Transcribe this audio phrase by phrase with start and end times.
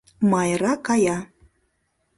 [0.31, 1.17] Майра кая.